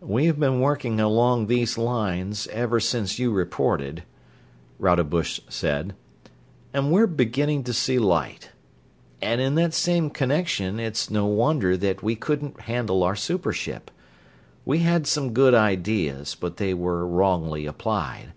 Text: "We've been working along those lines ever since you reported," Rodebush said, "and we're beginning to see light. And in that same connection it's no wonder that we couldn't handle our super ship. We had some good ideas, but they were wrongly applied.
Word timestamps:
"We've 0.00 0.40
been 0.40 0.60
working 0.60 0.98
along 0.98 1.46
those 1.48 1.76
lines 1.76 2.46
ever 2.52 2.80
since 2.80 3.18
you 3.18 3.30
reported," 3.32 4.02
Rodebush 4.78 5.40
said, 5.50 5.94
"and 6.72 6.90
we're 6.90 7.06
beginning 7.06 7.64
to 7.64 7.74
see 7.74 7.98
light. 7.98 8.52
And 9.20 9.42
in 9.42 9.56
that 9.56 9.74
same 9.74 10.08
connection 10.08 10.80
it's 10.80 11.10
no 11.10 11.26
wonder 11.26 11.76
that 11.76 12.02
we 12.02 12.14
couldn't 12.16 12.60
handle 12.62 13.02
our 13.02 13.14
super 13.14 13.52
ship. 13.52 13.90
We 14.64 14.78
had 14.78 15.06
some 15.06 15.34
good 15.34 15.52
ideas, 15.52 16.34
but 16.34 16.56
they 16.56 16.72
were 16.72 17.06
wrongly 17.06 17.66
applied. 17.66 18.32